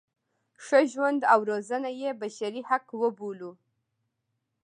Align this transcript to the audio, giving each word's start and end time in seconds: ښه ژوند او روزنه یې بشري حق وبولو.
ښه 0.65 0.79
ژوند 0.91 1.21
او 1.33 1.39
روزنه 1.49 1.89
یې 2.01 2.09
بشري 2.21 2.61
حق 2.69 2.85
وبولو. 3.01 3.51